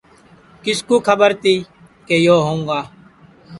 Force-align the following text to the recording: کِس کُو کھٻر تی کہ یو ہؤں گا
کِس 0.63 0.79
کُو 0.87 0.95
کھٻر 1.05 1.31
تی 1.41 1.55
کہ 2.07 2.15
یو 2.25 2.37
ہؤں 2.47 2.61
گا 2.67 2.79